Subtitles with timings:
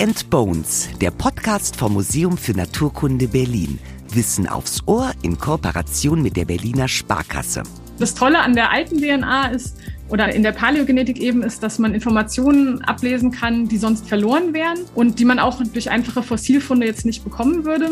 [0.00, 3.78] and Bones, der Podcast vom Museum für Naturkunde Berlin.
[4.08, 7.64] Wissen aufs Ohr in Kooperation mit der Berliner Sparkasse.
[7.98, 9.76] Das Tolle an der alten DNA ist,
[10.08, 14.78] oder in der Paläogenetik eben ist, dass man Informationen ablesen kann, die sonst verloren wären
[14.94, 17.90] und die man auch durch einfache Fossilfunde jetzt nicht bekommen würde.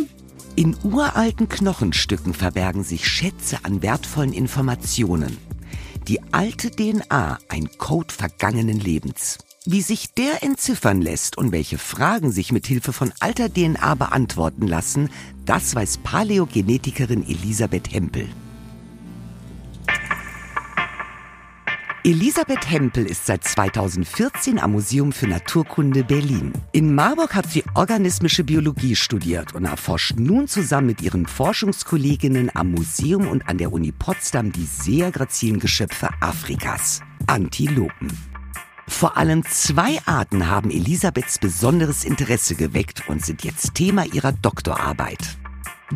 [0.57, 5.36] In uralten Knochenstücken verbergen sich Schätze an wertvollen Informationen.
[6.09, 9.39] Die alte DNA, ein Code vergangenen Lebens.
[9.71, 14.67] Wie sich der entziffern lässt und welche Fragen sich mit Hilfe von alter DNA beantworten
[14.67, 15.11] lassen,
[15.44, 18.27] das weiß Paläogenetikerin Elisabeth Hempel.
[22.03, 26.55] Elisabeth Hempel ist seit 2014 am Museum für Naturkunde Berlin.
[26.72, 32.70] In Marburg hat sie organismische Biologie studiert und erforscht nun zusammen mit ihren Forschungskolleginnen am
[32.70, 38.27] Museum und an der Uni Potsdam die sehr grazilen Geschöpfe Afrikas, Antilopen.
[38.89, 45.39] Vor allem zwei Arten haben Elisabeths besonderes Interesse geweckt und sind jetzt Thema ihrer Doktorarbeit.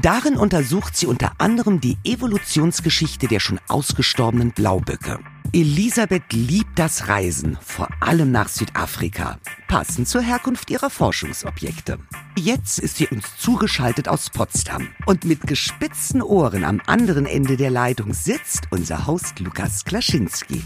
[0.00, 5.18] Darin untersucht sie unter anderem die Evolutionsgeschichte der schon ausgestorbenen Blauböcke.
[5.52, 11.98] Elisabeth liebt das Reisen, vor allem nach Südafrika, passend zur Herkunft ihrer Forschungsobjekte.
[12.38, 17.70] Jetzt ist sie uns zugeschaltet aus Potsdam und mit gespitzten Ohren am anderen Ende der
[17.70, 20.62] Leitung sitzt unser Host Lukas Klaschinski.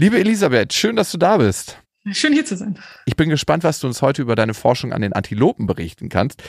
[0.00, 1.76] Liebe Elisabeth, schön, dass du da bist.
[2.12, 2.78] Schön hier zu sein.
[3.04, 6.40] Ich bin gespannt, was du uns heute über deine Forschung an den Antilopen berichten kannst.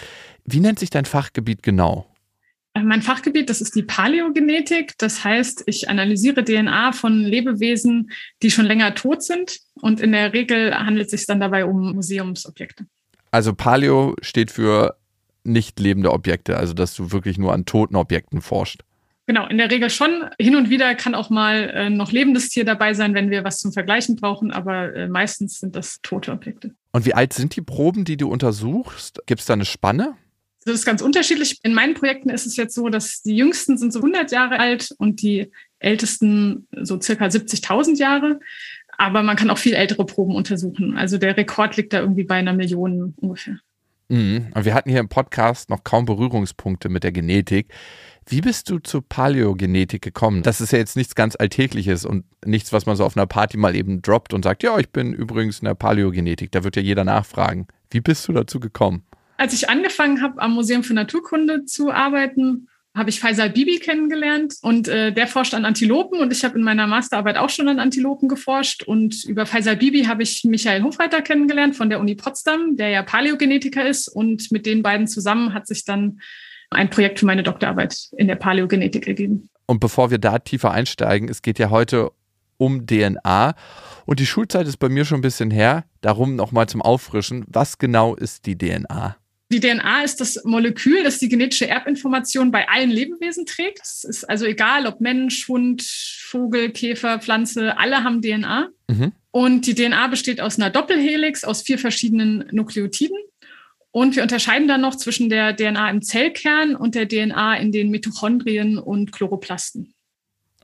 [0.46, 2.06] Wie nennt sich dein Fachgebiet genau?
[2.76, 5.00] Äh, mein Fachgebiet, das ist die Paläogenetik.
[5.00, 8.12] Das heißt, ich analysiere DNA von Lebewesen,
[8.44, 9.58] die schon länger tot sind.
[9.82, 12.86] Und in der Regel handelt es sich dann dabei um Museumsobjekte.
[13.32, 14.96] Also Paleo steht für
[15.44, 18.84] nicht lebende Objekte, also dass du wirklich nur an toten Objekten forschst.
[19.30, 20.26] Genau, in der Regel schon.
[20.40, 23.60] Hin und wieder kann auch mal äh, noch lebendes Tier dabei sein, wenn wir was
[23.60, 26.74] zum Vergleichen brauchen, aber äh, meistens sind das tote Objekte.
[26.94, 29.22] Und wie alt sind die Proben, die du untersuchst?
[29.28, 30.16] Gibt es da eine Spanne?
[30.66, 31.60] Das ist ganz unterschiedlich.
[31.62, 34.96] In meinen Projekten ist es jetzt so, dass die jüngsten sind so 100 Jahre alt
[34.98, 38.40] und die ältesten so circa 70.000 Jahre.
[38.98, 40.98] Aber man kann auch viel ältere Proben untersuchen.
[40.98, 43.60] Also der Rekord liegt da irgendwie bei einer Million ungefähr.
[44.10, 44.48] Mhm.
[44.54, 47.72] Und wir hatten hier im Podcast noch kaum Berührungspunkte mit der Genetik.
[48.28, 50.44] Wie bist du zur Paläogenetik gekommen?
[50.44, 53.58] Das ist ja jetzt nichts ganz Alltägliches und nichts, was man so auf einer Party
[53.58, 56.52] mal eben droppt und sagt, ja, ich bin übrigens in der Paläogenetik.
[56.52, 57.68] Da wird ja jeder nachfragen.
[57.90, 59.04] Wie bist du dazu gekommen?
[59.38, 62.68] Als ich angefangen habe, am Museum für Naturkunde zu arbeiten,
[63.00, 66.64] habe ich Faisal Bibi kennengelernt und äh, der forscht an Antilopen und ich habe in
[66.64, 71.22] meiner Masterarbeit auch schon an Antilopen geforscht und über Faisal Bibi habe ich Michael Hofreiter
[71.22, 75.66] kennengelernt von der Uni Potsdam, der ja Paläogenetiker ist und mit den beiden zusammen hat
[75.66, 76.20] sich dann
[76.70, 79.50] ein Projekt für meine Doktorarbeit in der Paläogenetik ergeben.
[79.66, 82.12] Und bevor wir da tiefer einsteigen, es geht ja heute
[82.58, 83.56] um DNA.
[84.06, 85.86] Und die Schulzeit ist bei mir schon ein bisschen her.
[86.02, 87.46] Darum nochmal zum Auffrischen.
[87.48, 89.16] Was genau ist die DNA?
[89.52, 93.82] Die DNA ist das Molekül, das die genetische Erbinformation bei allen Lebewesen trägt.
[93.82, 98.70] Es ist also egal, ob Mensch, Hund, Vogel, Käfer, Pflanze, alle haben DNA.
[98.88, 99.12] Mhm.
[99.32, 103.18] Und die DNA besteht aus einer Doppelhelix, aus vier verschiedenen Nukleotiden.
[103.92, 107.90] Und wir unterscheiden dann noch zwischen der DNA im Zellkern und der DNA in den
[107.90, 109.96] Mitochondrien und Chloroplasten.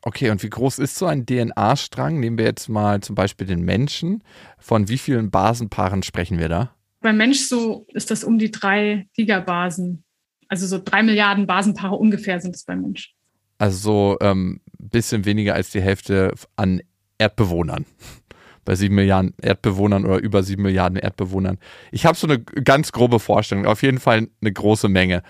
[0.04, 2.20] Okay, und wie groß ist so ein DNA-Strang?
[2.20, 4.24] Nehmen wir jetzt mal zum Beispiel den Menschen.
[4.60, 6.75] Von wie vielen Basenpaaren sprechen wir da?
[7.06, 10.04] Beim Mensch so ist das um die drei Gigabasen.
[10.48, 13.14] Also so drei Milliarden Basenpaare ungefähr sind es beim Mensch.
[13.60, 16.82] Also so ein ähm, bisschen weniger als die Hälfte an
[17.20, 17.86] Erdbewohnern
[18.66, 21.60] bei sieben Milliarden Erdbewohnern oder über sieben Milliarden Erdbewohnern.
[21.92, 25.22] Ich habe so eine ganz grobe Vorstellung, auf jeden Fall eine große Menge.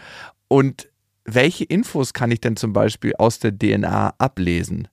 [0.48, 0.88] Und
[1.26, 4.88] welche Infos kann ich denn zum Beispiel aus der DNA ablesen?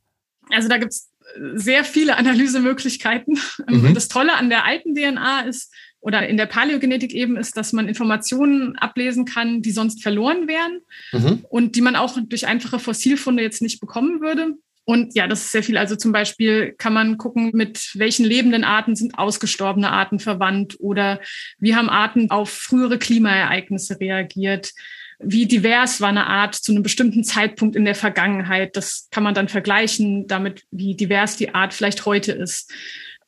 [0.50, 1.12] Also da gibt es
[1.54, 3.38] sehr viele Analysemöglichkeiten.
[3.68, 3.94] Mhm.
[3.94, 7.88] Das Tolle an der alten DNA ist, oder in der Paläogenetik eben ist, dass man
[7.88, 10.80] Informationen ablesen kann, die sonst verloren wären
[11.12, 11.44] mhm.
[11.48, 14.56] und die man auch durch einfache Fossilfunde jetzt nicht bekommen würde.
[14.84, 15.78] Und ja, das ist sehr viel.
[15.78, 21.20] Also zum Beispiel kann man gucken, mit welchen lebenden Arten sind ausgestorbene Arten verwandt oder
[21.58, 24.72] wie haben Arten auf frühere Klimaereignisse reagiert.
[25.20, 28.76] Wie divers war eine Art zu einem bestimmten Zeitpunkt in der Vergangenheit.
[28.76, 32.72] Das kann man dann vergleichen damit, wie divers die Art vielleicht heute ist.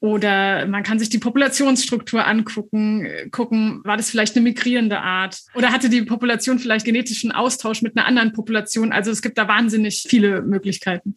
[0.04, 5.40] Oder man kann sich die Populationsstruktur angucken, gucken, war das vielleicht eine migrierende Art?
[5.54, 8.92] Oder hatte die Population vielleicht genetischen Austausch mit einer anderen Population?
[8.92, 11.16] Also es gibt da wahnsinnig viele Möglichkeiten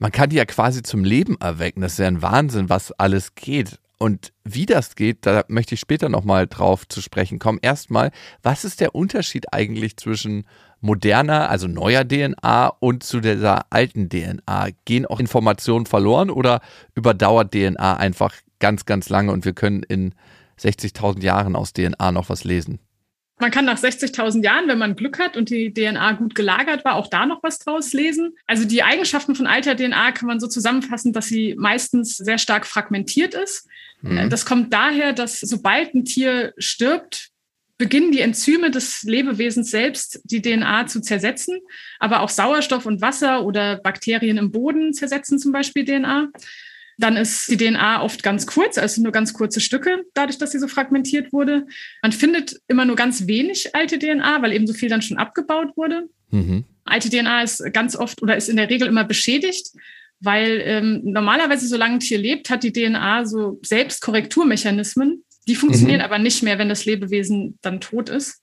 [0.00, 1.80] man kann die ja quasi zum Leben erwecken.
[1.80, 3.80] Das ist ja ein Wahnsinn, was alles geht.
[3.98, 7.58] Und wie das geht, da möchte ich später nochmal drauf zu sprechen kommen.
[7.60, 8.12] Erstmal,
[8.42, 10.46] was ist der Unterschied eigentlich zwischen
[10.80, 14.68] moderner, also neuer DNA und zu dieser alten DNA?
[14.84, 16.60] Gehen auch Informationen verloren oder
[16.94, 20.14] überdauert DNA einfach ganz, ganz lange und wir können in
[20.60, 22.78] 60.000 Jahren aus DNA noch was lesen.
[23.40, 26.96] Man kann nach 60.000 Jahren, wenn man Glück hat und die DNA gut gelagert war,
[26.96, 28.34] auch da noch was draus lesen.
[28.48, 32.66] Also die Eigenschaften von alter DNA kann man so zusammenfassen, dass sie meistens sehr stark
[32.66, 33.68] fragmentiert ist.
[34.02, 34.30] Mhm.
[34.30, 37.30] Das kommt daher, dass sobald ein Tier stirbt,
[37.78, 41.60] beginnen die Enzyme des Lebewesens selbst die DNA zu zersetzen,
[42.00, 46.28] aber auch Sauerstoff und Wasser oder Bakterien im Boden zersetzen zum Beispiel DNA.
[47.00, 50.58] Dann ist die DNA oft ganz kurz, also nur ganz kurze Stücke, dadurch, dass sie
[50.58, 51.66] so fragmentiert wurde.
[52.02, 55.76] Man findet immer nur ganz wenig alte DNA, weil eben so viel dann schon abgebaut
[55.76, 56.08] wurde.
[56.30, 56.64] Mhm.
[56.84, 59.68] Alte DNA ist ganz oft oder ist in der Regel immer beschädigt,
[60.20, 65.24] weil ähm, normalerweise, solange ein Tier lebt, hat die DNA so Selbstkorrekturmechanismen.
[65.46, 66.04] Die funktionieren mhm.
[66.04, 68.42] aber nicht mehr, wenn das Lebewesen dann tot ist.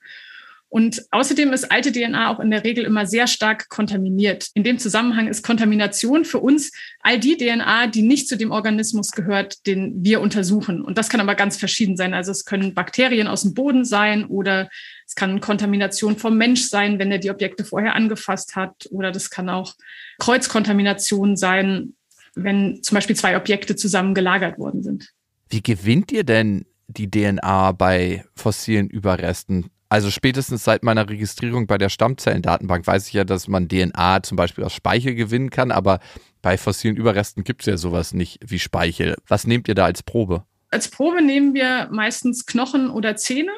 [0.76, 4.50] Und außerdem ist alte DNA auch in der Regel immer sehr stark kontaminiert.
[4.56, 9.12] In dem Zusammenhang ist Kontamination für uns all die DNA, die nicht zu dem Organismus
[9.12, 10.82] gehört, den wir untersuchen.
[10.82, 12.14] Und das kann aber ganz verschieden sein.
[12.14, 14.70] Also es können Bakterien aus dem Boden sein oder
[15.08, 18.90] es kann Kontamination vom Mensch sein, wenn er die Objekte vorher angefasst hat.
[18.92, 19.76] Oder das kann auch
[20.20, 21.94] Kreuzkontamination sein,
[22.36, 25.14] wenn zum Beispiel zwei Objekte zusammen gelagert worden sind.
[25.48, 29.70] Wie gewinnt ihr denn die DNA bei fossilen Überresten?
[29.88, 34.36] Also spätestens seit meiner Registrierung bei der Stammzellendatenbank weiß ich ja, dass man DNA zum
[34.36, 36.00] Beispiel aus Speichel gewinnen kann, aber
[36.42, 39.16] bei fossilen Überresten gibt es ja sowas nicht wie Speichel.
[39.28, 40.44] Was nehmt ihr da als Probe?
[40.72, 43.52] Als Probe nehmen wir meistens Knochen oder Zähne,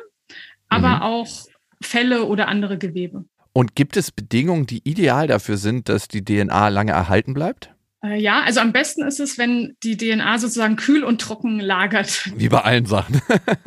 [0.69, 1.01] aber mhm.
[1.01, 1.45] auch
[1.81, 3.25] Felle oder andere Gewebe.
[3.53, 7.73] Und gibt es Bedingungen, die ideal dafür sind, dass die DNA lange erhalten bleibt?
[8.03, 12.31] Äh, ja, also am besten ist es, wenn die DNA sozusagen kühl und trocken lagert.
[12.35, 13.21] Wie bei allen Sachen.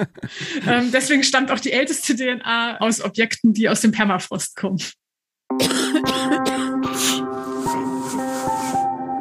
[0.67, 4.81] ähm, deswegen stammt auch die älteste DNA aus Objekten, die aus dem Permafrost kommen.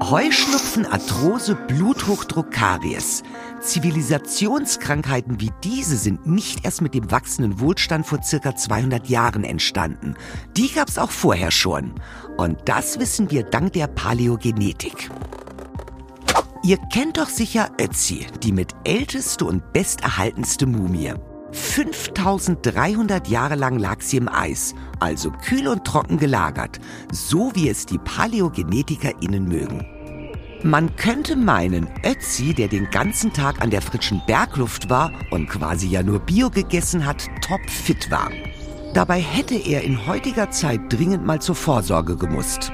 [0.09, 3.21] Heuschnupfen, Arthrose, Bluthochdruck, Karies.
[3.61, 10.15] Zivilisationskrankheiten wie diese sind nicht erst mit dem wachsenden Wohlstand vor circa 200 Jahren entstanden.
[10.57, 11.93] Die gab's auch vorher schon.
[12.37, 15.11] Und das wissen wir dank der Paläogenetik.
[16.63, 21.13] Ihr kennt doch sicher Ötzi, die mit älteste und besterhaltenste Mumie.
[21.51, 26.79] 5300 Jahre lang lag sie im Eis, also kühl und trocken gelagert,
[27.11, 29.98] so wie es die PaläogenetikerInnen mögen.
[30.63, 35.87] Man könnte meinen, Ötzi, der den ganzen Tag an der frischen Bergluft war und quasi
[35.87, 38.29] ja nur Bio gegessen hat, topfit war.
[38.93, 42.73] Dabei hätte er in heutiger Zeit dringend mal zur Vorsorge gemusst.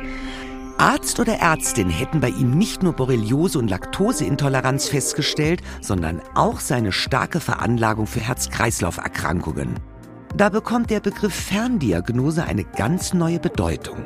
[0.80, 6.92] Arzt oder Ärztin hätten bei ihm nicht nur Borreliose und Laktoseintoleranz festgestellt, sondern auch seine
[6.92, 9.76] starke Veranlagung für Herz-Kreislauf-Erkrankungen.
[10.36, 14.06] Da bekommt der Begriff Ferndiagnose eine ganz neue Bedeutung.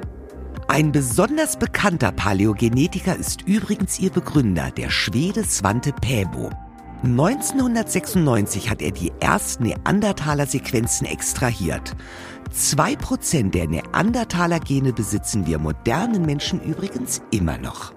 [0.70, 6.52] Ein besonders bekannter Paläogenetiker ist übrigens ihr Begründer, der Schwede Svante Pääbo.
[7.02, 11.96] 1996 hat er die ersten Neandertaler-Sequenzen extrahiert.
[12.52, 17.96] Zwei Prozent der Neandertaler-Gene besitzen wir modernen Menschen übrigens immer noch.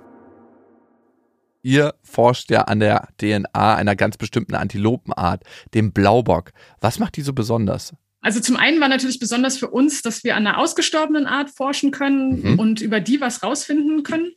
[1.61, 6.53] Ihr forscht ja an der DNA einer ganz bestimmten Antilopenart, dem Blaubock.
[6.81, 7.93] Was macht die so besonders?
[8.23, 11.91] Also zum einen war natürlich besonders für uns, dass wir an einer ausgestorbenen Art forschen
[11.91, 12.59] können mhm.
[12.59, 14.33] und über die was rausfinden können.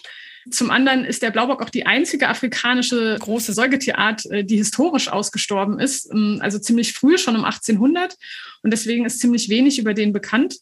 [0.52, 5.80] Zum anderen ist der Blaubock auch die einzige afrikanische große Säugetierart, äh, die historisch ausgestorben
[5.80, 8.16] ist, ähm, also ziemlich früh, schon um 1800.
[8.64, 10.58] Und deswegen ist ziemlich wenig über den bekannt.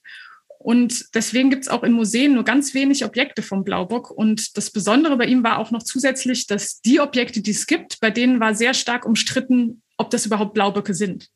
[0.59, 4.09] Und deswegen gibt es auch in Museen nur ganz wenig Objekte vom Blaubock.
[4.11, 7.99] Und das Besondere bei ihm war auch noch zusätzlich, dass die Objekte, die es gibt,
[7.99, 11.29] bei denen war sehr stark umstritten, ob das überhaupt Blauböcke sind.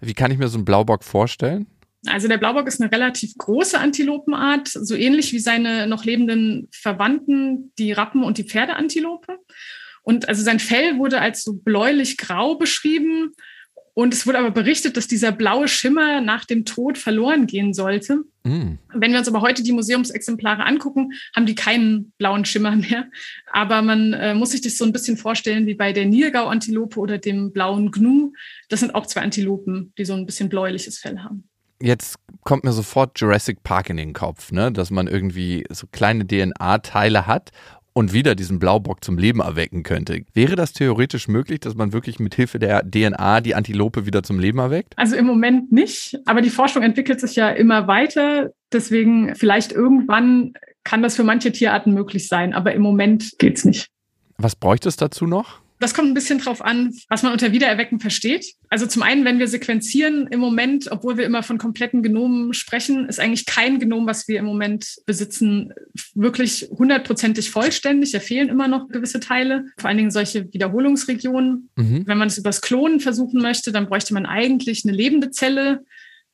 [0.00, 1.66] Wie kann ich mir so einen Blaubock vorstellen?
[2.06, 7.72] Also der Blaubock ist eine relativ große Antilopenart, so ähnlich wie seine noch lebenden Verwandten,
[7.78, 9.38] die Rappen und die Pferdeantilope.
[10.02, 13.32] Und also sein Fell wurde als so bläulich-grau beschrieben
[13.98, 18.20] und es wurde aber berichtet, dass dieser blaue Schimmer nach dem Tod verloren gehen sollte.
[18.44, 18.74] Mm.
[18.94, 23.08] Wenn wir uns aber heute die Museumsexemplare angucken, haben die keinen blauen Schimmer mehr.
[23.52, 27.18] Aber man äh, muss sich das so ein bisschen vorstellen wie bei der Nilgau-Antilope oder
[27.18, 28.30] dem blauen Gnu.
[28.68, 31.48] Das sind auch zwei Antilopen, die so ein bisschen bläuliches Fell haben.
[31.82, 34.70] Jetzt kommt mir sofort Jurassic Park in den Kopf, ne?
[34.70, 37.50] dass man irgendwie so kleine DNA-Teile hat
[37.98, 40.22] und wieder diesen Blaubock zum Leben erwecken könnte.
[40.32, 44.38] Wäre das theoretisch möglich, dass man wirklich mit Hilfe der DNA die Antilope wieder zum
[44.38, 44.94] Leben erweckt?
[44.96, 48.52] Also im Moment nicht, aber die Forschung entwickelt sich ja immer weiter.
[48.72, 50.52] Deswegen vielleicht irgendwann
[50.84, 53.88] kann das für manche Tierarten möglich sein, aber im Moment geht es nicht.
[54.36, 55.60] Was bräuchte es dazu noch?
[55.80, 58.54] Das kommt ein bisschen drauf an, was man unter Wiedererwecken versteht.
[58.68, 63.08] Also zum einen, wenn wir sequenzieren im Moment, obwohl wir immer von kompletten Genomen sprechen,
[63.08, 65.72] ist eigentlich kein Genom, was wir im Moment besitzen,
[66.14, 68.12] wirklich hundertprozentig vollständig.
[68.12, 71.70] Da fehlen immer noch gewisse Teile, vor allen Dingen solche Wiederholungsregionen.
[71.76, 72.06] Mhm.
[72.06, 75.84] Wenn man es übers Klonen versuchen möchte, dann bräuchte man eigentlich eine lebende Zelle,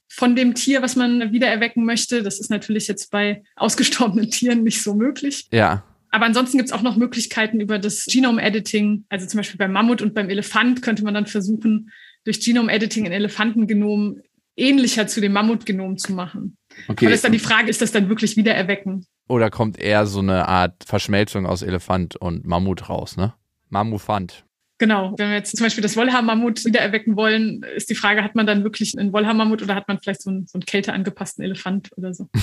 [0.08, 2.22] von dem Tier, was man wiedererwecken möchte.
[2.22, 5.48] Das ist natürlich jetzt bei ausgestorbenen Tieren nicht so möglich.
[5.50, 5.82] Ja.
[6.14, 9.04] Aber ansonsten gibt es auch noch Möglichkeiten über das Genome-Editing.
[9.08, 11.90] Also zum Beispiel beim Mammut und beim Elefant könnte man dann versuchen,
[12.22, 14.20] durch Genome-Editing ein Elefantengenom
[14.54, 16.56] ähnlicher zu dem Mammutgenom zu machen.
[16.86, 17.06] Okay.
[17.06, 19.04] Aber das ist dann die Frage, ist das dann wirklich wiedererwecken?
[19.26, 23.34] Oder kommt eher so eine Art Verschmelzung aus Elefant und Mammut raus, ne?
[23.70, 24.44] Mammufant.
[24.78, 25.14] Genau.
[25.18, 28.62] Wenn wir jetzt zum Beispiel das Wollhaar-Mammut wiedererwecken wollen, ist die Frage, hat man dann
[28.62, 32.28] wirklich einen Wollhaar-Mammut oder hat man vielleicht so einen, so einen kälteangepassten Elefant oder so?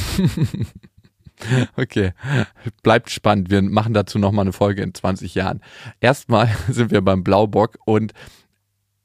[1.76, 2.12] Okay,
[2.84, 3.50] bleibt spannend.
[3.50, 5.62] Wir machen dazu nochmal eine Folge in 20 Jahren.
[6.00, 8.14] Erstmal sind wir beim Blaubock und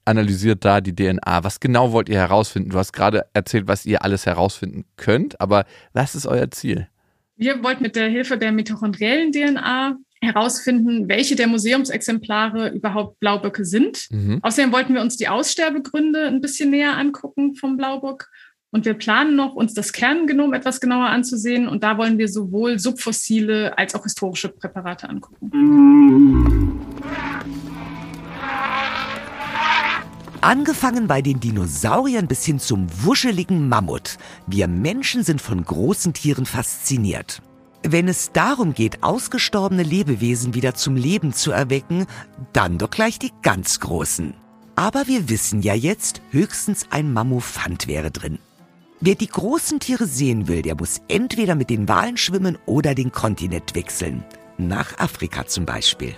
[0.05, 1.45] analysiert da die DNA.
[1.45, 2.71] Was genau wollt ihr herausfinden?
[2.71, 6.89] Du hast gerade erzählt, was ihr alles herausfinden könnt, aber was ist euer Ziel?
[7.37, 14.09] Wir wollten mit der Hilfe der mitochondriellen DNA herausfinden, welche der Museumsexemplare überhaupt Blauböcke sind.
[14.11, 14.39] Mhm.
[14.43, 18.29] Außerdem wollten wir uns die Aussterbegründe ein bisschen näher angucken vom Blaubock.
[18.71, 21.69] Und wir planen noch, uns das Kerngenom etwas genauer anzusehen.
[21.69, 25.51] Und da wollen wir sowohl subfossile als auch historische Präparate angucken.
[30.41, 34.19] Angefangen bei den Dinosauriern bis hin zum wuscheligen Mammut.
[34.47, 37.43] Wir Menschen sind von großen Tieren fasziniert.
[37.83, 42.07] Wenn es darum geht, ausgestorbene Lebewesen wieder zum Leben zu erwecken,
[42.53, 44.35] dann doch gleich die ganz großen.
[44.75, 48.39] Aber wir wissen ja jetzt, höchstens ein Mammufant wäre drin.
[49.01, 53.13] Wer die großen Tiere sehen will, der muss entweder mit den Walen schwimmen oder den
[53.13, 54.25] Kontinent wechseln.
[54.57, 56.15] Nach Afrika zum Beispiel.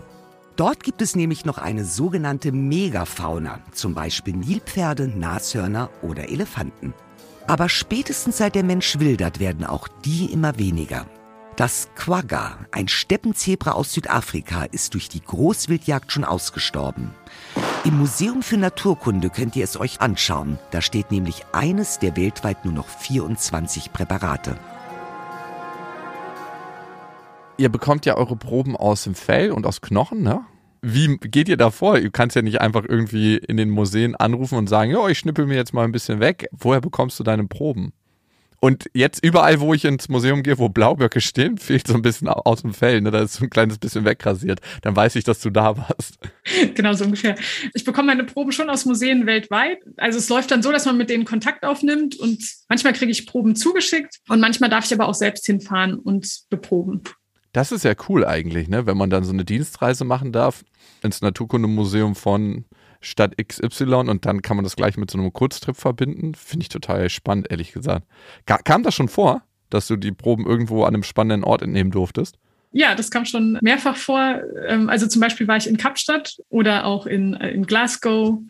[0.55, 6.95] Dort gibt es nämlich noch eine sogenannte Megafauna, zum Beispiel Nilpferde, Nashörner oder Elefanten.
[7.49, 11.07] Aber spätestens seit der Mensch wildert, werden auch die immer weniger.
[11.57, 17.11] Das Quagga, ein Steppenzebra aus Südafrika, ist durch die Großwildjagd schon ausgestorben.
[17.85, 20.59] Im Museum für Naturkunde könnt ihr es euch anschauen.
[20.73, 24.57] Da steht nämlich eines der weltweit nur noch 24 Präparate.
[27.57, 30.45] Ihr bekommt ja eure Proben aus dem Fell und aus Knochen, ne?
[30.83, 32.01] Wie geht ihr da vor?
[32.01, 35.47] Du kannst ja nicht einfach irgendwie in den Museen anrufen und sagen, ja, ich schnippel
[35.47, 36.49] mir jetzt mal ein bisschen weg.
[36.53, 37.93] Woher bekommst du deine Proben?
[38.61, 42.29] Und jetzt überall, wo ich ins Museum gehe, wo Blauböcke stehen, fehlt so ein bisschen
[42.29, 43.01] aus dem Fell.
[43.01, 43.13] Ne?
[43.13, 44.61] Da ist so ein kleines bisschen wegrasiert.
[44.83, 46.19] Dann weiß ich, dass du da warst.
[46.75, 47.37] Genau so ungefähr.
[47.75, 49.79] Ich bekomme meine Proben schon aus Museen weltweit.
[49.99, 53.27] Also es läuft dann so, dass man mit denen Kontakt aufnimmt und manchmal kriege ich
[53.27, 57.03] Proben zugeschickt und manchmal darf ich aber auch selbst hinfahren und beproben.
[57.53, 58.87] Das ist ja cool eigentlich, ne?
[58.87, 60.65] wenn man dann so eine Dienstreise machen darf
[61.03, 62.65] ins Naturkundemuseum von
[63.01, 66.35] Stadt XY und dann kann man das gleich mit so einem Kurztrip verbinden.
[66.35, 68.07] Finde ich total spannend, ehrlich gesagt.
[68.47, 72.39] Kam das schon vor, dass du die Proben irgendwo an einem spannenden Ort entnehmen durftest?
[72.73, 74.41] Ja, das kam schon mehrfach vor.
[74.67, 78.41] Ähm, also zum Beispiel war ich in Kapstadt oder auch in, äh, in Glasgow.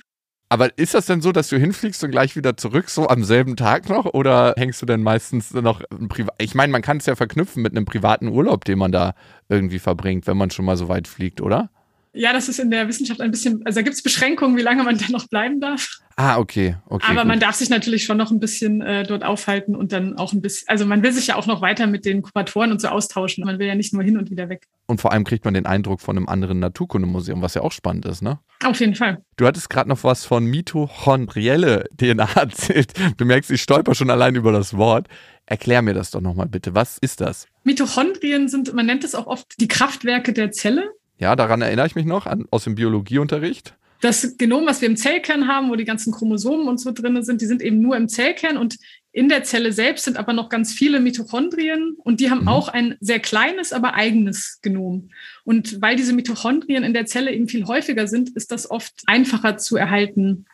[0.50, 3.54] Aber ist das denn so, dass du hinfliegst und gleich wieder zurück, so am selben
[3.54, 4.06] Tag noch?
[4.06, 6.34] Oder hängst du denn meistens noch privat?
[6.38, 9.14] Ich meine, man kann es ja verknüpfen mit einem privaten Urlaub, den man da
[9.48, 11.70] irgendwie verbringt, wenn man schon mal so weit fliegt, oder?
[12.18, 14.82] Ja, das ist in der Wissenschaft ein bisschen, also da gibt es Beschränkungen, wie lange
[14.82, 15.98] man da noch bleiben darf.
[16.16, 16.74] Ah, okay.
[16.88, 17.28] okay Aber gut.
[17.28, 20.42] man darf sich natürlich schon noch ein bisschen äh, dort aufhalten und dann auch ein
[20.42, 23.44] bisschen, also man will sich ja auch noch weiter mit den Kuratoren und so austauschen.
[23.44, 24.64] Man will ja nicht nur hin und wieder weg.
[24.88, 28.04] Und vor allem kriegt man den Eindruck von einem anderen Naturkundemuseum, was ja auch spannend
[28.04, 28.40] ist, ne?
[28.64, 29.22] Auf jeden Fall.
[29.36, 32.94] Du hattest gerade noch was von mitochondrielle DNA erzählt.
[33.16, 35.06] Du merkst, ich stolper schon allein über das Wort.
[35.46, 36.74] Erklär mir das doch nochmal bitte.
[36.74, 37.46] Was ist das?
[37.62, 40.90] Mitochondrien sind, man nennt es auch oft die Kraftwerke der Zelle.
[41.18, 43.74] Ja, daran erinnere ich mich noch an, aus dem Biologieunterricht.
[44.00, 47.40] Das Genom, was wir im Zellkern haben, wo die ganzen Chromosomen und so drin sind,
[47.40, 48.76] die sind eben nur im Zellkern und
[49.10, 52.48] in der Zelle selbst sind aber noch ganz viele Mitochondrien und die haben mhm.
[52.48, 55.10] auch ein sehr kleines, aber eigenes Genom.
[55.44, 59.56] Und weil diese Mitochondrien in der Zelle eben viel häufiger sind, ist das oft einfacher
[59.56, 60.46] zu erhalten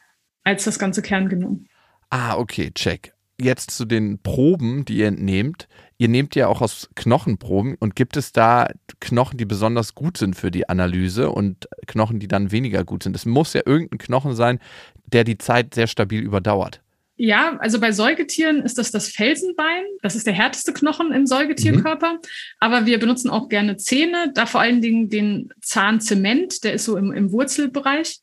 [0.45, 1.67] als das ganze Kerngenom.
[2.09, 3.14] Ah, okay, check.
[3.41, 5.69] Jetzt zu den Proben, die ihr entnehmt.
[5.99, 8.69] Ihr nehmt ja auch aus Knochenproben und gibt es da
[9.01, 13.17] Knochen, die besonders gut sind für die Analyse und Knochen, die dann weniger gut sind?
[13.17, 14.61] Es muss ja irgendein Knochen sein,
[15.07, 16.81] der die Zeit sehr stabil überdauert.
[17.17, 19.85] Ja, also bei Säugetieren ist das das Felsenbein.
[20.03, 22.15] Das ist der härteste Knochen im Säugetierkörper.
[22.15, 22.19] Mhm.
[22.59, 26.97] Aber wir benutzen auch gerne Zähne, da vor allen Dingen den Zahnzement, der ist so
[26.97, 28.21] im, im Wurzelbereich.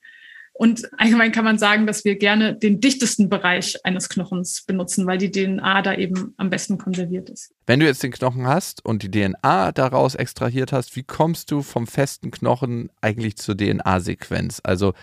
[0.62, 5.18] Und allgemein kann man sagen, dass wir gerne den dichtesten Bereich eines Knochens benutzen, weil
[5.18, 7.52] die DNA da eben am besten konserviert ist.
[7.66, 11.64] Wenn du jetzt den Knochen hast und die DNA daraus extrahiert hast, wie kommst du
[11.64, 14.62] vom festen Knochen eigentlich zur DNA-Sequenz?
[14.64, 14.94] Also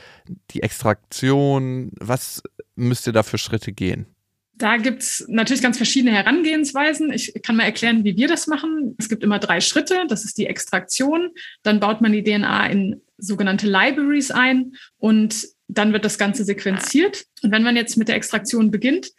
[0.52, 2.40] die Extraktion, was
[2.76, 4.06] müsst ihr da für Schritte gehen?
[4.58, 7.12] Da gibt's natürlich ganz verschiedene Herangehensweisen.
[7.12, 8.96] Ich kann mal erklären, wie wir das machen.
[8.98, 10.04] Es gibt immer drei Schritte.
[10.08, 11.30] Das ist die Extraktion.
[11.62, 17.24] Dann baut man die DNA in sogenannte Libraries ein und dann wird das Ganze sequenziert.
[17.42, 19.12] Und wenn man jetzt mit der Extraktion beginnt,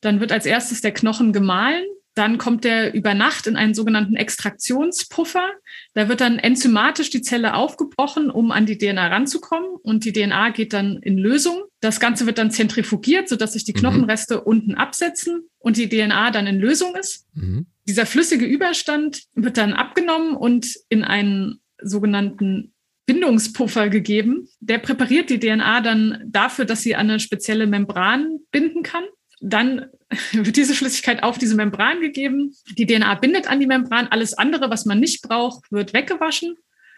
[0.00, 1.84] dann wird als erstes der Knochen gemahlen.
[2.14, 5.50] Dann kommt der über Nacht in einen sogenannten Extraktionspuffer.
[5.94, 9.68] Da wird dann enzymatisch die Zelle aufgebrochen, um an die DNA ranzukommen.
[9.82, 11.64] Und die DNA geht dann in Lösung.
[11.80, 13.78] Das Ganze wird dann zentrifugiert, sodass sich die mhm.
[13.78, 14.42] Knochenreste mhm.
[14.44, 17.26] unten absetzen und die DNA dann in Lösung ist.
[17.34, 17.66] Mhm.
[17.86, 22.74] Dieser flüssige Überstand wird dann abgenommen und in einen sogenannten
[23.06, 24.48] Bindungspuffer gegeben.
[24.60, 29.04] Der präpariert die DNA dann dafür, dass sie an eine spezielle Membran binden kann.
[29.44, 29.86] Dann
[30.32, 32.54] wird diese Flüssigkeit auf diese Membran gegeben.
[32.78, 34.08] Die DNA bindet an die Membran.
[34.08, 36.56] Alles andere, was man nicht braucht, wird weggewaschen.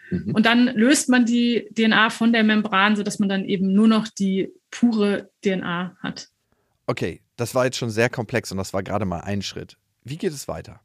[0.09, 0.33] Mhm.
[0.33, 4.07] Und dann löst man die DNA von der Membran, sodass man dann eben nur noch
[4.07, 6.29] die pure DNA hat.
[6.85, 9.77] Okay, das war jetzt schon sehr komplex und das war gerade mal ein Schritt.
[10.03, 10.79] Wie geht es weiter?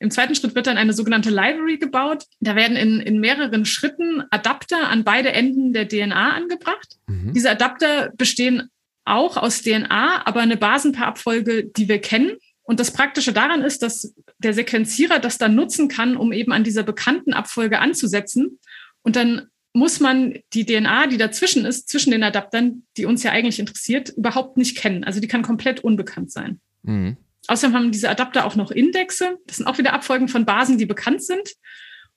[0.00, 2.24] Im zweiten Schritt wird dann eine sogenannte Library gebaut.
[2.38, 6.98] Da werden in, in mehreren Schritten Adapter an beide Enden der DNA angebracht.
[7.08, 7.32] Mhm.
[7.32, 8.70] Diese Adapter bestehen
[9.10, 12.32] auch aus DNA, aber eine Basenpaarabfolge, die wir kennen.
[12.62, 16.64] Und das Praktische daran ist, dass der Sequenzierer das dann nutzen kann, um eben an
[16.64, 18.58] dieser bekannten Abfolge anzusetzen.
[19.02, 23.32] Und dann muss man die DNA, die dazwischen ist, zwischen den Adaptern, die uns ja
[23.32, 25.04] eigentlich interessiert, überhaupt nicht kennen.
[25.04, 26.60] Also die kann komplett unbekannt sein.
[26.82, 27.16] Mhm.
[27.46, 29.38] Außerdem haben diese Adapter auch noch Indexe.
[29.46, 31.54] Das sind auch wieder Abfolgen von Basen, die bekannt sind.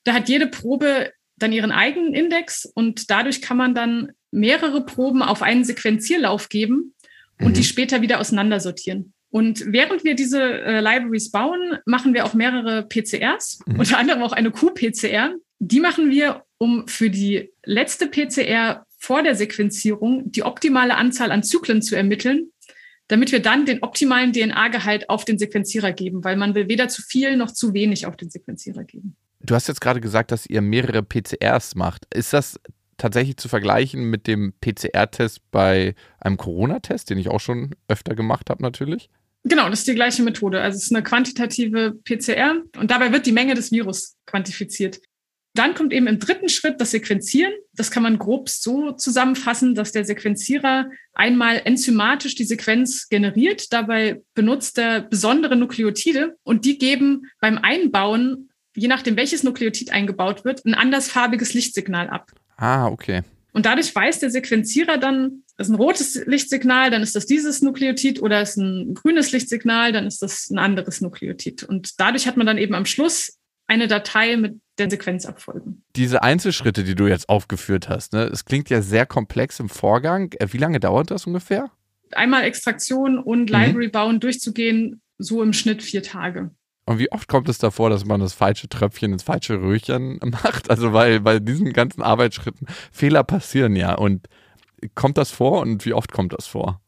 [0.04, 5.22] Da hat jede Probe dann ihren eigenen Index und dadurch kann man dann mehrere Proben
[5.22, 6.94] auf einen Sequenzierlauf geben
[7.40, 7.54] und mhm.
[7.54, 9.12] die später wieder auseinandersortieren.
[9.30, 13.78] Und während wir diese äh, Libraries bauen, machen wir auch mehrere PCRs, mhm.
[13.78, 15.34] unter anderem auch eine Q-PCR.
[15.58, 21.42] Die machen wir, um für die letzte PCR vor der Sequenzierung die optimale Anzahl an
[21.42, 22.52] Zyklen zu ermitteln,
[23.08, 27.02] damit wir dann den optimalen DNA-Gehalt auf den Sequenzierer geben, weil man will weder zu
[27.02, 29.16] viel noch zu wenig auf den Sequenzierer geben.
[29.40, 32.06] Du hast jetzt gerade gesagt, dass ihr mehrere PCRs macht.
[32.14, 32.60] Ist das
[33.02, 38.48] tatsächlich zu vergleichen mit dem PCR-Test bei einem Corona-Test, den ich auch schon öfter gemacht
[38.48, 39.10] habe natürlich?
[39.42, 40.60] Genau, das ist die gleiche Methode.
[40.60, 45.00] Also es ist eine quantitative PCR und dabei wird die Menge des Virus quantifiziert.
[45.54, 47.52] Dann kommt eben im dritten Schritt das Sequenzieren.
[47.74, 53.72] Das kann man grob so zusammenfassen, dass der Sequenzierer einmal enzymatisch die Sequenz generiert.
[53.72, 60.44] Dabei benutzt er besondere Nukleotide und die geben beim Einbauen, je nachdem welches Nukleotid eingebaut
[60.44, 62.30] wird, ein andersfarbiges Lichtsignal ab.
[62.62, 63.22] Ah, okay.
[63.52, 67.60] Und dadurch weiß der Sequenzierer dann, das ist ein rotes Lichtsignal, dann ist das dieses
[67.60, 71.64] Nukleotid oder ist ein grünes Lichtsignal, dann ist das ein anderes Nukleotid.
[71.64, 75.82] Und dadurch hat man dann eben am Schluss eine Datei mit der Sequenzabfolgen.
[75.96, 80.32] Diese Einzelschritte, die du jetzt aufgeführt hast, ne, es klingt ja sehr komplex im Vorgang.
[80.38, 81.68] Äh, wie lange dauert das ungefähr?
[82.12, 83.56] Einmal Extraktion und mhm.
[83.56, 86.52] Library bauen durchzugehen, so im Schnitt vier Tage.
[86.84, 90.70] Und wie oft kommt es davor, dass man das falsche Tröpfchen ins falsche Röhrchen macht?
[90.70, 93.94] Also weil bei diesen ganzen Arbeitsschritten Fehler passieren ja.
[93.94, 94.26] Und
[94.94, 96.80] kommt das vor und wie oft kommt das vor?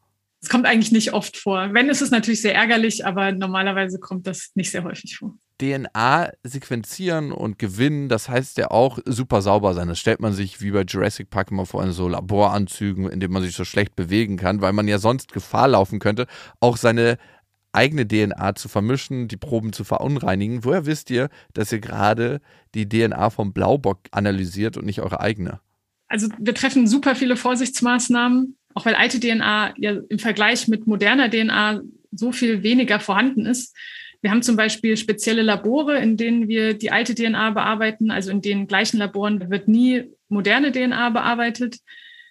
[0.45, 1.71] Es kommt eigentlich nicht oft vor.
[1.73, 5.35] Wenn, ist es natürlich sehr ärgerlich, aber normalerweise kommt das nicht sehr häufig vor.
[5.59, 9.89] DNA sequenzieren und gewinnen, das heißt ja auch super sauber sein.
[9.89, 13.33] Das stellt man sich wie bei Jurassic Park immer vor in so Laboranzügen, in denen
[13.33, 16.27] man sich so schlecht bewegen kann, weil man ja sonst Gefahr laufen könnte,
[16.61, 17.17] auch seine
[17.75, 20.65] eigene DNA zu vermischen, die Proben zu verunreinigen.
[20.65, 22.41] Woher wisst ihr, dass ihr gerade
[22.75, 25.61] die DNA vom Blaubock analysiert und nicht eure eigene?
[26.09, 31.31] Also wir treffen super viele Vorsichtsmaßnahmen auch weil alte DNA ja im Vergleich mit moderner
[31.31, 33.75] DNA so viel weniger vorhanden ist.
[34.21, 38.11] Wir haben zum Beispiel spezielle Labore, in denen wir die alte DNA bearbeiten.
[38.11, 41.79] Also in den gleichen Laboren wird nie moderne DNA bearbeitet.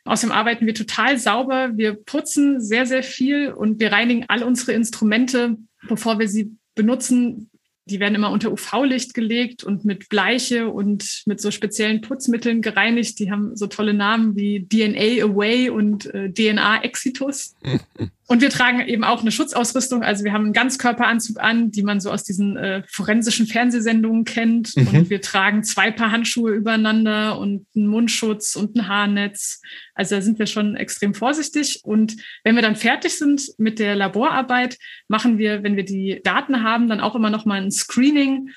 [0.05, 1.71] Außerdem arbeiten wir total sauber.
[1.75, 7.49] Wir putzen sehr, sehr viel und wir reinigen all unsere Instrumente, bevor wir sie benutzen,
[7.85, 13.19] die werden immer unter UV-Licht gelegt und mit Bleiche und mit so speziellen Putzmitteln gereinigt.
[13.19, 17.55] Die haben so tolle Namen wie DNA Away und äh, DNA Exitus.
[18.33, 20.01] Und wir tragen eben auch eine Schutzausrüstung.
[20.01, 24.75] Also wir haben einen Ganzkörperanzug an, die man so aus diesen äh, forensischen Fernsehsendungen kennt.
[24.75, 24.87] Mhm.
[24.87, 29.61] Und wir tragen zwei Paar Handschuhe übereinander und einen Mundschutz und ein Haarnetz.
[29.93, 31.81] Also da sind wir schon extrem vorsichtig.
[31.83, 36.63] Und wenn wir dann fertig sind mit der Laborarbeit, machen wir, wenn wir die Daten
[36.63, 38.49] haben, dann auch immer noch mal ein Screening,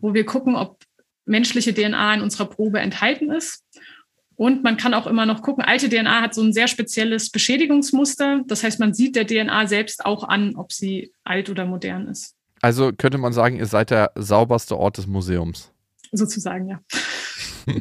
[0.00, 0.78] wo wir gucken, ob
[1.26, 3.66] menschliche DNA in unserer Probe enthalten ist.
[4.40, 8.40] Und man kann auch immer noch gucken, alte DNA hat so ein sehr spezielles Beschädigungsmuster.
[8.46, 12.36] Das heißt, man sieht der DNA selbst auch an, ob sie alt oder modern ist.
[12.62, 15.70] Also könnte man sagen, ihr seid der sauberste Ort des Museums.
[16.10, 16.80] Sozusagen, ja.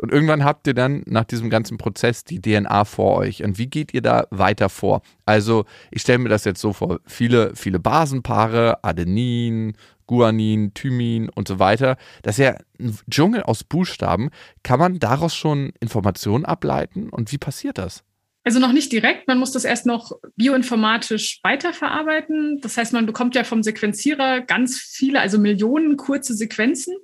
[0.00, 3.42] Und irgendwann habt ihr dann nach diesem ganzen Prozess die DNA vor euch.
[3.42, 5.02] Und wie geht ihr da weiter vor?
[5.24, 9.74] Also, ich stelle mir das jetzt so vor: viele, viele Basenpaare, Adenin,
[10.06, 11.96] Guanin, Thymin und so weiter.
[12.22, 14.30] Das ist ja ein Dschungel aus Buchstaben.
[14.62, 17.08] Kann man daraus schon Informationen ableiten?
[17.08, 18.04] Und wie passiert das?
[18.44, 22.60] Also noch nicht direkt, man muss das erst noch bioinformatisch weiterverarbeiten.
[22.60, 26.94] Das heißt, man bekommt ja vom Sequenzierer ganz viele, also Millionen kurze Sequenzen.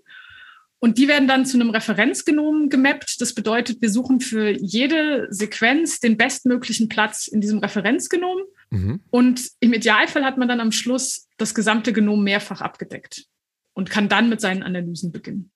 [0.84, 3.20] Und die werden dann zu einem Referenzgenom gemappt.
[3.20, 8.38] Das bedeutet, wir suchen für jede Sequenz den bestmöglichen Platz in diesem Referenzgenom.
[8.70, 9.00] Mhm.
[9.10, 13.26] Und im Idealfall hat man dann am Schluss das gesamte Genom mehrfach abgedeckt
[13.74, 15.52] und kann dann mit seinen Analysen beginnen.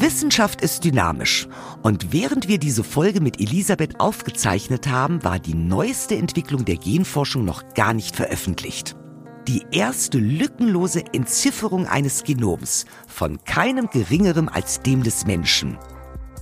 [0.00, 1.46] Wissenschaft ist dynamisch.
[1.82, 7.44] Und während wir diese Folge mit Elisabeth aufgezeichnet haben, war die neueste Entwicklung der Genforschung
[7.44, 8.96] noch gar nicht veröffentlicht.
[9.48, 15.78] Die erste lückenlose Entzifferung eines Genoms von keinem geringerem als dem des Menschen.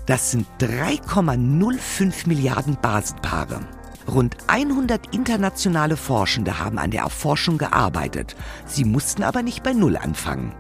[0.07, 3.61] Das sind 3,05 Milliarden Basenpaare.
[4.09, 8.35] Rund 100 internationale Forschende haben an der Erforschung gearbeitet.
[8.67, 10.55] Sie mussten aber nicht bei Null anfangen.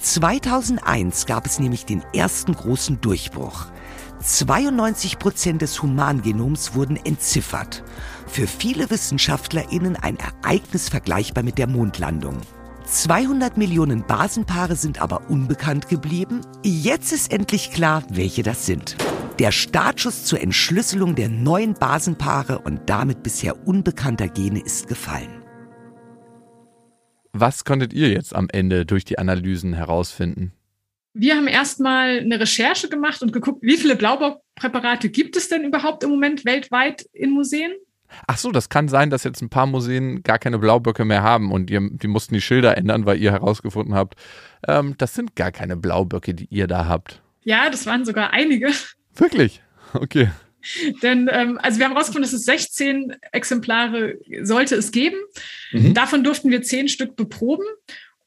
[0.00, 3.66] 2001 gab es nämlich den ersten großen Durchbruch.
[4.22, 7.82] 92 Prozent des Humangenoms wurden entziffert.
[8.26, 12.36] Für viele WissenschaftlerInnen ein Ereignis vergleichbar mit der Mondlandung.
[12.84, 16.42] 200 Millionen Basenpaare sind aber unbekannt geblieben.
[16.62, 18.96] Jetzt ist endlich klar, welche das sind.
[19.38, 25.42] Der Startschuss zur Entschlüsselung der neuen Basenpaare und damit bisher unbekannter Gene ist gefallen.
[27.32, 30.52] Was konntet ihr jetzt am Ende durch die Analysen herausfinden?
[31.12, 36.04] Wir haben erstmal eine Recherche gemacht und geguckt, wie viele Blaubockpräparate gibt es denn überhaupt
[36.04, 37.72] im Moment weltweit in Museen?
[38.26, 41.52] Ach so, das kann sein, dass jetzt ein paar Museen gar keine Blauböcke mehr haben
[41.52, 44.14] und ihr, die mussten die Schilder ändern, weil ihr herausgefunden habt,
[44.66, 47.22] ähm, das sind gar keine Blauböcke, die ihr da habt.
[47.42, 48.70] Ja, das waren sogar einige.
[49.14, 49.62] Wirklich?
[49.92, 50.30] Okay.
[51.02, 55.16] Denn ähm, also wir haben herausgefunden, dass es 16 Exemplare sollte es geben.
[55.72, 55.94] Mhm.
[55.94, 57.64] Davon durften wir 10 Stück beproben.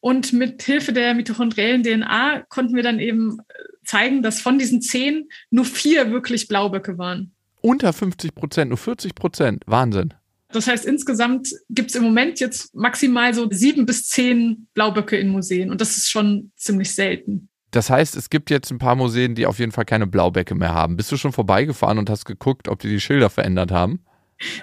[0.04, 3.38] Und mit Hilfe der mitochondriellen DNA konnten wir dann eben
[3.86, 7.32] zeigen, dass von diesen 10 nur vier wirklich Blauböcke waren.
[7.62, 9.64] Unter 50 Prozent, nur 40 Prozent.
[9.66, 10.14] Wahnsinn.
[10.50, 15.30] Das heißt, insgesamt gibt es im Moment jetzt maximal so sieben bis zehn Blauböcke in
[15.30, 15.72] Museen.
[15.72, 17.48] Und das ist schon ziemlich selten.
[17.72, 20.74] Das heißt, es gibt jetzt ein paar Museen, die auf jeden Fall keine Blaubäcke mehr
[20.74, 20.98] haben.
[20.98, 24.02] Bist du schon vorbeigefahren und hast geguckt, ob die die Schilder verändert haben?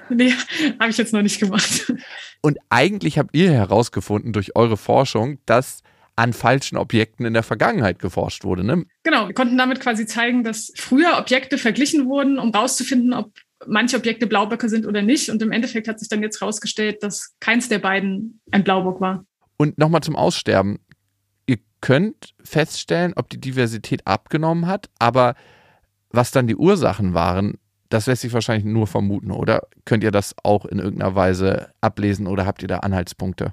[0.08, 0.32] Nee,
[0.78, 1.92] habe ich jetzt noch nicht gemacht.
[2.42, 5.82] Und eigentlich habt ihr herausgefunden durch eure Forschung, dass
[6.16, 8.84] an falschen Objekten in der Vergangenheit geforscht wurde, ne?
[9.04, 13.32] Genau, wir konnten damit quasi zeigen, dass früher Objekte verglichen wurden, um rauszufinden, ob
[13.66, 15.30] manche Objekte Blauböcke sind oder nicht.
[15.30, 19.24] Und im Endeffekt hat sich dann jetzt herausgestellt, dass keins der beiden ein Blaubock war.
[19.56, 20.78] Und nochmal zum Aussterben
[21.80, 25.34] könnt feststellen, ob die Diversität abgenommen hat, aber
[26.10, 27.58] was dann die Ursachen waren,
[27.90, 29.68] das lässt sich wahrscheinlich nur vermuten, oder?
[29.84, 33.52] Könnt ihr das auch in irgendeiner Weise ablesen oder habt ihr da Anhaltspunkte?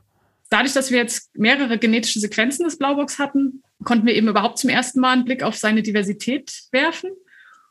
[0.50, 4.70] Dadurch, dass wir jetzt mehrere genetische Sequenzen des Blaubocks hatten, konnten wir eben überhaupt zum
[4.70, 7.10] ersten Mal einen Blick auf seine Diversität werfen.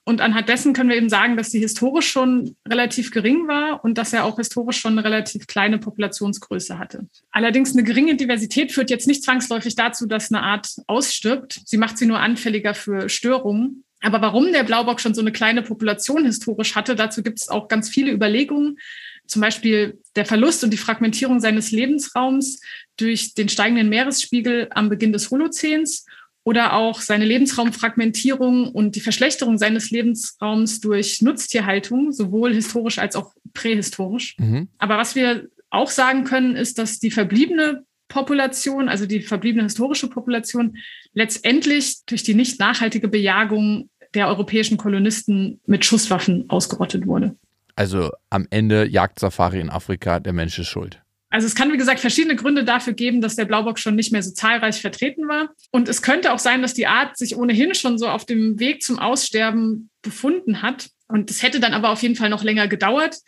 [0.04, 3.98] Und anhand dessen können wir eben sagen, dass sie historisch schon relativ gering war und
[3.98, 7.08] dass er auch historisch schon eine relativ kleine Populationsgröße hatte.
[7.32, 11.60] Allerdings eine geringe Diversität führt jetzt nicht zwangsläufig dazu, dass eine Art ausstirbt.
[11.64, 13.82] Sie macht sie nur anfälliger für Störungen.
[14.06, 17.66] Aber warum der Blaubock schon so eine kleine Population historisch hatte, dazu gibt es auch
[17.66, 18.78] ganz viele Überlegungen.
[19.26, 22.60] Zum Beispiel der Verlust und die Fragmentierung seines Lebensraums
[22.96, 26.06] durch den steigenden Meeresspiegel am Beginn des Holozäns
[26.44, 33.34] oder auch seine Lebensraumfragmentierung und die Verschlechterung seines Lebensraums durch Nutztierhaltung, sowohl historisch als auch
[33.54, 34.36] prähistorisch.
[34.38, 34.68] Mhm.
[34.78, 40.08] Aber was wir auch sagen können, ist, dass die verbliebene Population, also die verbliebene historische
[40.08, 40.76] Population,
[41.12, 47.36] letztendlich durch die nicht nachhaltige Bejagung der europäischen Kolonisten mit Schusswaffen ausgerottet wurde.
[47.76, 51.00] Also am Ende Jagdsafari in Afrika, der Mensch ist schuld.
[51.28, 54.22] Also es kann, wie gesagt, verschiedene Gründe dafür geben, dass der Blaubock schon nicht mehr
[54.22, 55.50] so zahlreich vertreten war.
[55.70, 58.82] Und es könnte auch sein, dass die Art sich ohnehin schon so auf dem Weg
[58.82, 60.88] zum Aussterben befunden hat.
[61.08, 63.18] Und es hätte dann aber auf jeden Fall noch länger gedauert.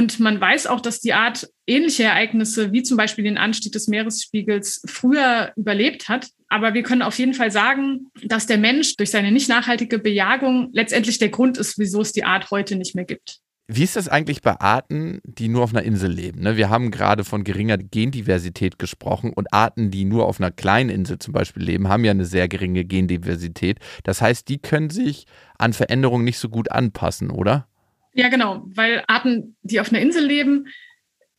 [0.00, 3.86] Und man weiß auch, dass die Art ähnliche Ereignisse wie zum Beispiel den Anstieg des
[3.86, 6.28] Meeresspiegels früher überlebt hat.
[6.48, 10.70] Aber wir können auf jeden Fall sagen, dass der Mensch durch seine nicht nachhaltige Bejagung
[10.72, 13.40] letztendlich der Grund ist, wieso es die Art heute nicht mehr gibt.
[13.68, 16.40] Wie ist das eigentlich bei Arten, die nur auf einer Insel leben?
[16.40, 16.56] Ne?
[16.56, 21.18] Wir haben gerade von geringer Gendiversität gesprochen und Arten, die nur auf einer kleinen Insel
[21.18, 23.80] zum Beispiel leben, haben ja eine sehr geringe Gendiversität.
[24.02, 25.26] Das heißt, die können sich
[25.58, 27.69] an Veränderungen nicht so gut anpassen, oder?
[28.12, 30.66] Ja, genau, weil Arten, die auf einer Insel leben,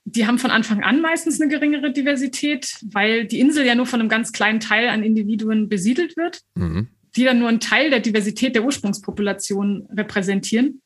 [0.06, 4.00] die haben von Anfang an meistens eine geringere Diversität, weil die Insel ja nur von
[4.00, 6.88] einem ganz kleinen Teil an Individuen besiedelt wird, mhm.
[7.16, 10.82] die dann nur einen Teil der Diversität der Ursprungspopulation repräsentieren.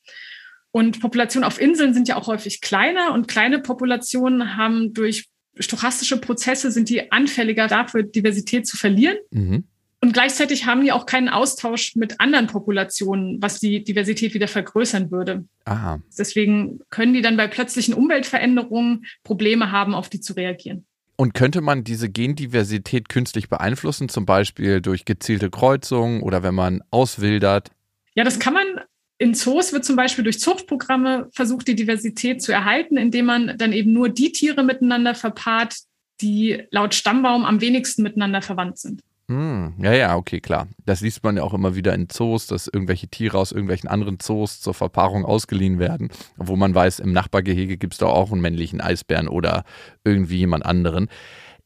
[0.72, 6.20] Und Populationen auf Inseln sind ja auch häufig kleiner und kleine Populationen haben durch stochastische
[6.20, 9.18] Prozesse sind die anfälliger dafür, Diversität zu verlieren.
[9.32, 9.64] Mhm.
[10.06, 15.10] Und gleichzeitig haben die auch keinen Austausch mit anderen Populationen, was die Diversität wieder vergrößern
[15.10, 15.46] würde.
[15.64, 16.00] Aha.
[16.16, 20.86] Deswegen können die dann bei plötzlichen Umweltveränderungen Probleme haben, auf die zu reagieren.
[21.16, 26.84] Und könnte man diese Gendiversität künstlich beeinflussen, zum Beispiel durch gezielte Kreuzungen oder wenn man
[26.92, 27.72] auswildert?
[28.14, 28.82] Ja, das kann man
[29.18, 33.74] in Zoos wird zum Beispiel durch Zuchtprogramme versucht, die Diversität zu erhalten, indem man dann
[33.74, 35.76] eben nur die Tiere miteinander verpaart,
[36.22, 39.02] die laut Stammbaum am wenigsten miteinander verwandt sind.
[39.28, 40.68] Hm, ja, ja, okay, klar.
[40.86, 44.20] Das liest man ja auch immer wieder in Zoos, dass irgendwelche Tiere aus irgendwelchen anderen
[44.20, 48.42] Zoos zur Verpaarung ausgeliehen werden, wo man weiß, im Nachbargehege gibt es da auch einen
[48.42, 49.64] männlichen Eisbären oder
[50.04, 51.10] irgendwie jemand anderen.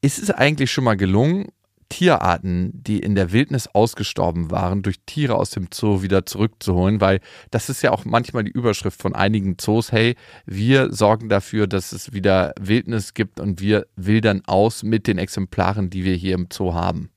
[0.01, 1.47] Ist es eigentlich schon mal gelungen,
[1.89, 7.19] Tierarten, die in der Wildnis ausgestorben waren, durch Tiere aus dem Zoo wieder zurückzuholen, weil
[7.51, 11.91] das ist ja auch manchmal die Überschrift von einigen Zoos, hey, wir sorgen dafür, dass
[11.91, 16.47] es wieder Wildnis gibt und wir wildern aus mit den Exemplaren, die wir hier im
[16.53, 17.09] Zoo haben.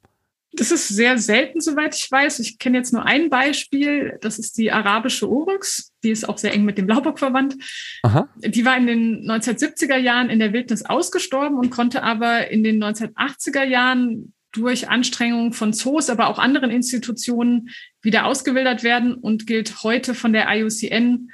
[0.54, 2.38] Das ist sehr selten, soweit ich weiß.
[2.40, 4.18] Ich kenne jetzt nur ein Beispiel.
[4.20, 5.92] Das ist die arabische Oryx.
[6.02, 7.54] Die ist auch sehr eng mit dem Blaubock verwandt.
[8.02, 8.28] Aha.
[8.36, 12.82] Die war in den 1970er Jahren in der Wildnis ausgestorben und konnte aber in den
[12.82, 17.70] 1980er Jahren durch Anstrengungen von Zoos, aber auch anderen Institutionen
[18.02, 21.30] wieder ausgewildert werden und gilt heute von der IUCN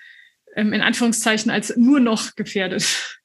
[0.55, 3.18] ähm, in Anführungszeichen als nur noch gefährdet.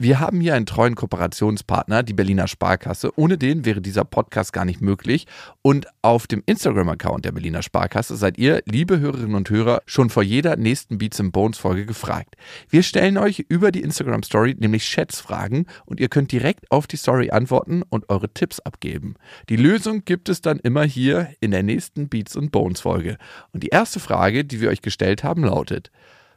[0.00, 3.10] Wir haben hier einen treuen Kooperationspartner, die Berliner Sparkasse.
[3.18, 5.26] Ohne den wäre dieser Podcast gar nicht möglich.
[5.60, 10.22] Und auf dem Instagram-Account der Berliner Sparkasse seid ihr, liebe Hörerinnen und Hörer, schon vor
[10.22, 12.36] jeder nächsten Beats and Bones Folge gefragt.
[12.70, 16.96] Wir stellen euch über die Instagram Story nämlich Schätzfragen und ihr könnt direkt auf die
[16.96, 19.16] Story antworten und eure Tipps abgeben.
[19.48, 23.18] Die Lösung gibt es dann immer hier in der nächsten Beats and Bones Folge.
[23.52, 25.90] Und die erste Frage, die wir euch gestellt haben, lautet: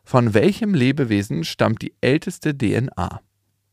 [0.03, 3.21] Von welchem Lebewesen stammt die älteste DNA?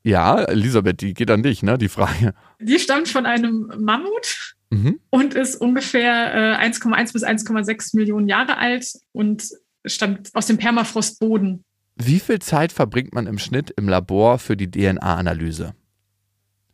[0.08, 2.32] Ja, Elisabeth, die geht an dich, ne, die Frage.
[2.60, 5.00] Die stammt von einem Mammut mhm.
[5.10, 9.50] und ist ungefähr äh, 1,1 bis 1,6 Millionen Jahre alt und
[9.84, 11.62] stammt aus dem Permafrostboden.
[11.96, 15.74] Wie viel Zeit verbringt man im Schnitt im Labor für die DNA-Analyse?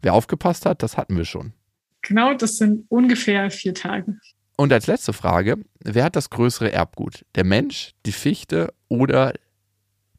[0.01, 1.55] Wer aufgepasst hat, das hatten wir schon.
[2.03, 4.17] Genau, das sind ungefähr vier Tage.
[4.57, 7.25] Und als letzte Frage, wer hat das größere Erbgut?
[7.35, 9.35] Der Mensch, die Fichte oder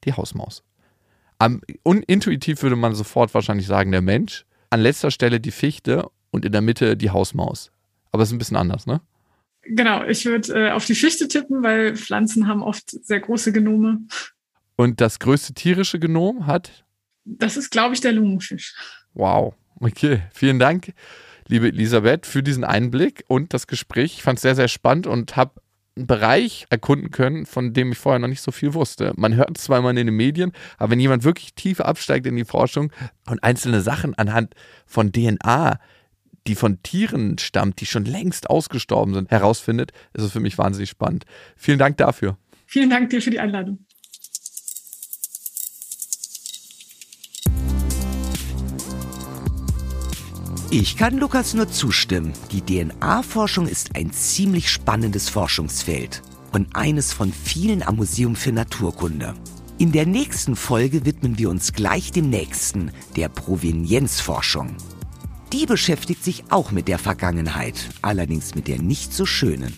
[0.04, 0.66] die Hausmaus?
[1.38, 1.62] Am,
[2.08, 4.46] intuitiv würde man sofort wahrscheinlich sagen, der Mensch.
[4.70, 7.72] An letzter Stelle die Fichte und in der Mitte die Hausmaus.
[8.12, 9.02] Aber es ist ein bisschen anders, ne?
[9.64, 14.02] Genau, ich würde äh, auf die Fichte tippen, weil Pflanzen haben oft sehr große Genome.
[14.76, 16.86] Und das größte tierische Genom hat?
[17.24, 18.76] Das ist, glaube ich, der Lungenfisch.
[19.14, 19.56] Wow.
[19.80, 20.94] Okay, vielen Dank,
[21.48, 24.16] liebe Elisabeth, für diesen Einblick und das Gespräch.
[24.18, 25.60] Ich fand es sehr, sehr spannend und habe
[25.96, 29.14] einen Bereich erkunden können, von dem ich vorher noch nicht so viel wusste.
[29.16, 32.36] Man hört es zwar immer in den Medien, aber wenn jemand wirklich tief absteigt in
[32.36, 32.92] die Forschung
[33.30, 34.56] und einzelne Sachen anhand
[34.86, 35.80] von DNA,
[36.48, 40.90] die von Tieren stammt, die schon längst ausgestorben sind, herausfindet, ist es für mich wahnsinnig
[40.90, 41.26] spannend.
[41.56, 42.38] Vielen Dank dafür.
[42.68, 43.80] Vielen Dank dir für die Einladung.
[50.78, 52.34] Ich kann Lukas nur zustimmen.
[52.52, 59.36] Die DNA-Forschung ist ein ziemlich spannendes Forschungsfeld und eines von vielen am Museum für Naturkunde.
[59.78, 64.76] In der nächsten Folge widmen wir uns gleich dem nächsten, der Provenienzforschung.
[65.54, 69.74] Die beschäftigt sich auch mit der Vergangenheit, allerdings mit der nicht so schönen.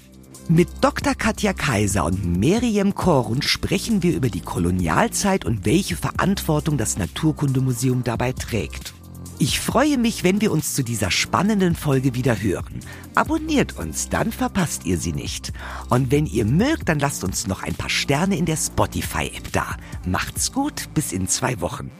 [0.49, 1.13] Mit Dr.
[1.13, 8.03] Katja Kaiser und Miriam Korun sprechen wir über die Kolonialzeit und welche Verantwortung das Naturkundemuseum
[8.03, 8.95] dabei trägt.
[9.39, 12.79] Ich freue mich, wenn wir uns zu dieser spannenden Folge wieder hören.
[13.13, 15.53] Abonniert uns, dann verpasst ihr sie nicht.
[15.89, 19.77] Und wenn ihr mögt, dann lasst uns noch ein paar Sterne in der Spotify-App da.
[20.07, 21.91] Macht's gut, bis in zwei Wochen.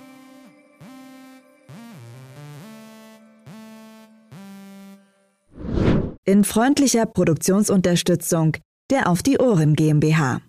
[6.26, 8.58] In freundlicher Produktionsunterstützung
[8.90, 10.42] der Auf die Ohren GmbH.